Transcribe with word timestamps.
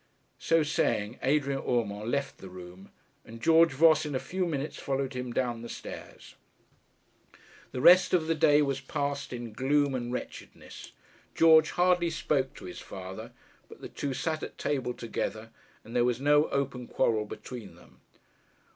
So 0.39 0.63
saying, 0.63 1.19
Adrian 1.21 1.59
Urmand 1.61 2.09
left 2.09 2.39
the 2.39 2.49
room, 2.49 2.89
and 3.23 3.39
George 3.39 3.71
Voss 3.73 4.03
in 4.03 4.15
a 4.15 4.19
few 4.19 4.47
minutes 4.47 4.77
followed 4.79 5.13
him 5.13 5.31
down 5.31 5.61
the 5.61 5.69
stairs. 5.69 6.33
The 7.71 7.81
rest 7.81 8.11
of 8.11 8.25
the 8.25 8.33
day 8.33 8.63
was 8.63 8.81
passed 8.81 9.31
in 9.31 9.53
gloom 9.53 9.93
and 9.93 10.11
wretchedness. 10.11 10.93
George 11.35 11.69
hardly 11.69 12.09
spoke 12.09 12.55
to 12.55 12.65
his 12.65 12.79
father; 12.79 13.31
but 13.69 13.81
the 13.81 13.89
two 13.89 14.15
sat 14.15 14.41
at 14.41 14.57
table 14.57 14.95
together, 14.95 15.51
and 15.83 15.95
there 15.95 16.03
was 16.03 16.19
no 16.19 16.47
open 16.49 16.87
quarrel 16.87 17.25
between 17.25 17.75
them. 17.75 17.99